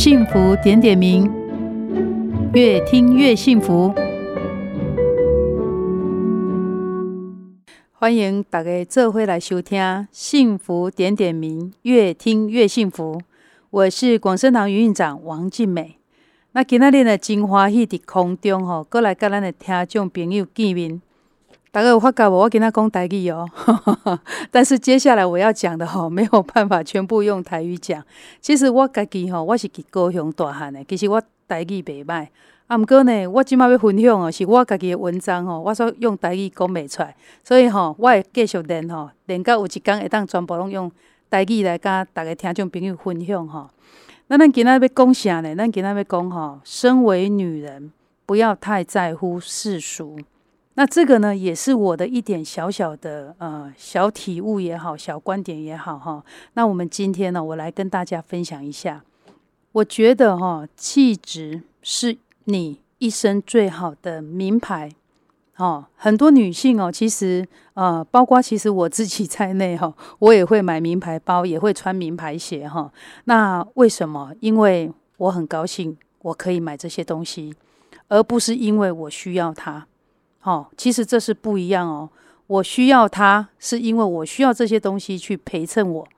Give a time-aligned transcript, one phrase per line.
[0.00, 1.28] 幸福点点名，
[2.54, 3.92] 越听越幸福。
[7.90, 9.82] 欢迎大家这回来收听
[10.12, 13.20] 《幸福点点名》，越听越幸福。
[13.70, 15.98] 我是广生堂营运长王静美。
[16.52, 21.02] 那今仔日呢，真欢喜伫空中吼，过来跟咱的听众朋友见面。
[21.70, 22.34] 大家有发觉无？
[22.38, 23.48] 我跟他讲台语哦，
[24.50, 28.02] 但是接下来我要讲的吼，没有办法全部用台语讲。
[28.40, 32.26] 其实我家己吼，我是伫高雄大汉的，其实我台语袂歹。
[32.66, 37.14] 啊，毋过呢，我即马要分享哦，是我家己的文章吼，我说用台语讲袂出来，
[37.44, 40.90] 所以吼，我会继续练吼，练到有一天会当全部拢用
[41.30, 43.68] 台语来甲大家听众朋友分享吼。
[44.28, 45.54] 那咱今仔要讲啥呢？
[45.56, 47.90] 咱今仔要讲吼，身为女人，
[48.26, 50.18] 不要太在乎世俗。
[50.78, 56.24] 那这个呢，也是我的一点小小的呃小体悟也好，小观点也好哈。
[56.52, 59.02] 那我们今天呢，我来跟大家分享一下。
[59.72, 64.92] 我觉得哈，气质是你一生最好的名牌。
[65.56, 67.44] 哦，很多女性哦，其实
[67.74, 72.92] 呃，包括其实我自己在内哈，我也会买名牌包，也会穿名牌鞋哈。
[73.24, 74.32] 那为什么？
[74.38, 77.52] 因为我很高兴我可以买这些东西，
[78.06, 79.84] 而不是因为我需要它。
[80.42, 82.08] 哦，其实这是不一样哦。
[82.46, 86.08] 我需要它，是因为我需要这些东西去陪衬我。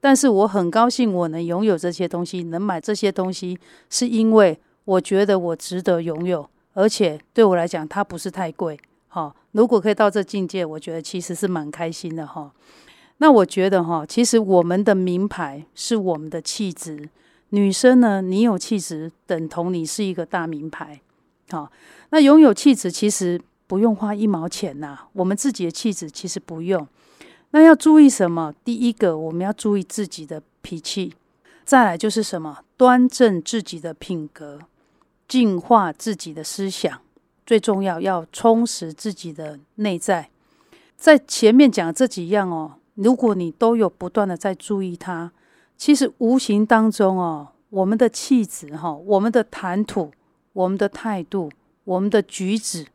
[0.00, 3.58] 但是我很高兴我能拥有这些东西，能买这些东西，
[3.90, 8.78] 是因为我觉得我值得拥有，而且对我来讲，它不是太贵。
[9.08, 12.52] 哈，如果可以到这境界，我觉得其实是蛮开心的哈。
[13.18, 17.08] 那我觉得哈，其实我们的名牌是我们的气质。
[17.50, 21.00] 女生呢，你有气质，等同你是一个大名牌。
[21.50, 21.70] 好，
[22.10, 23.38] 那拥有气质，其实。
[23.66, 26.86] 不用花一毛钱呐，我们自己的气质其实不用。
[27.50, 28.52] 那要注意什么？
[28.64, 31.12] 第一个，我们要注意自己的脾气；
[31.64, 32.58] 再来就是什么？
[32.76, 34.58] 端正自己的品格，
[35.28, 37.00] 净化自己的思想。
[37.46, 40.30] 最重要，要充实自己的内在。
[40.96, 45.30] 在前面讲这几样哦，如果你都有不断的在注意它，
[45.76, 50.10] 其实无形当中哦，我们的气质哈，我们的谈吐，
[50.52, 51.50] 我们的态度，
[51.84, 52.86] 我们的举止。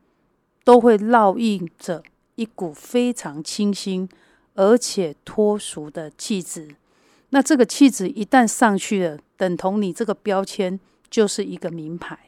[0.70, 2.04] 都会烙印着
[2.36, 4.08] 一股非常清新
[4.54, 6.76] 而且脱俗的气质。
[7.32, 12.20] 那这个气质一旦上去了，等同你这个标签就是一个名牌。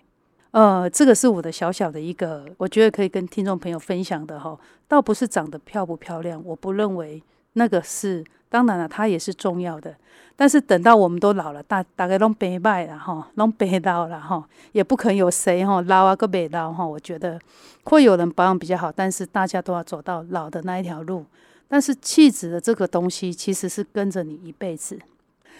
[0.49, 4.59] 呃，这个是我的小小的一个，我觉得可以跟听众朋友分享的哈。
[4.87, 7.21] 倒不是长得漂不漂亮，我不认为
[7.53, 8.23] 那个是。
[8.49, 9.95] 当然了，它也是重要的。
[10.35, 16.85] 但是等到我们都老了，大大概拢白迈了哈，拢白老了哈，也不可能有谁哈老啊个白老哈。
[16.85, 17.39] 我觉得
[17.85, 21.25] 会有人保养比较好，但是大家都要走到老的那一条路。
[21.69, 24.99] 但是气质的这个东西其实是跟着你一辈子。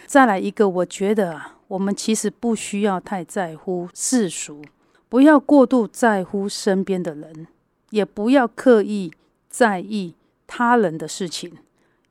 [0.04, 4.62] 再来一个，我觉得啊，我们其实不需要太在乎世俗，
[5.08, 7.46] 不要过度在乎身边的人，
[7.88, 9.10] 也不要刻意
[9.48, 10.14] 在意
[10.46, 11.56] 他人的事情。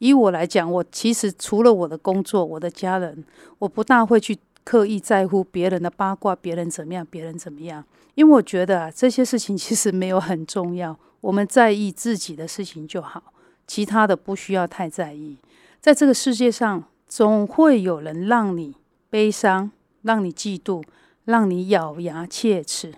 [0.02, 3.24] 以我来讲，我其实除了我的工作、我的家人，
[3.60, 7.86] 我不大会去刻意在乎别人的八卦，别人怎么样，别人怎么样，
[8.16, 13.22] 因为我觉得啊，这些事情其实没有很重要，我们在意自己的事情就好，
[13.68, 15.38] 其他的不需要太在意。
[15.80, 18.76] 在这个世界上，总会有人让你
[19.12, 19.70] 悲伤，
[20.02, 20.84] 让你嫉妒，
[21.26, 22.92] 让你咬牙切齿。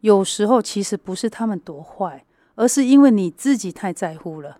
[0.00, 4.56] 有时候其实不是他们多坏，而是因为你自己太在乎了。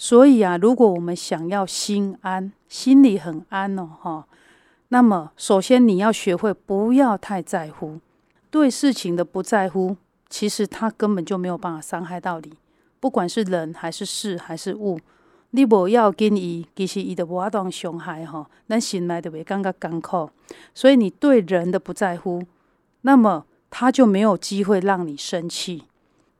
[0.00, 4.26] 所以啊，如果我们想要心安，心里很安哦，哈，
[4.88, 7.98] 那么首先你要学会不要太在乎，
[8.48, 9.96] 对事情的不在乎，
[10.28, 12.52] 其实它根本就没有办法伤害到你，
[13.00, 15.00] 不管是人还是事还是物，
[15.50, 20.30] 你不要跟伊，其实伊都无法当伤害哈，咱心内就会感觉艰苦。
[20.74, 22.40] 所以你对人的不在乎，
[23.00, 25.82] 那么他就没有机会让你生气。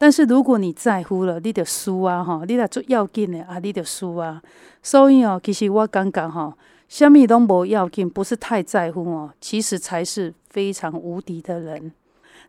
[0.00, 2.22] 但是如果你在乎了，你就输啊！
[2.22, 4.40] 哈，你来做要紧的啊，你就输啊。
[4.80, 6.56] 所以哦，其实我感觉哈，
[6.88, 11.92] 什么都无要紧，不是太在乎哦，其实才是非常无敌的人。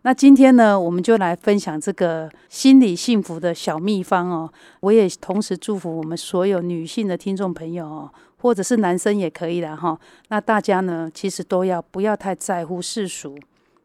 [0.04, 4.54] 那今天呢，我们就来分享这个心理幸福的小秘方哦。
[4.82, 10.00] 我也同时祝福我们所有女性的听众朋友哦，或者是男生也可以的哈。
[10.28, 13.38] 那大家呢，其实都要不要太在乎世俗，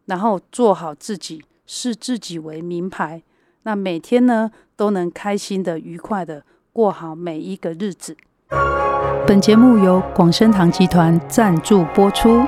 [0.05, 3.23] 然后做好自己，视自己为名牌。
[3.65, 8.17] 那每天呢，都能开心的、愉快的过好每一个日子。
[9.27, 12.43] 本节目由广生堂集团赞助播出。